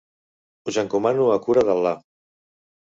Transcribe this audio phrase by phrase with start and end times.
[0.71, 1.95] Us encomano a cura d'Al·là.